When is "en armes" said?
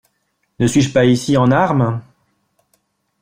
1.37-2.01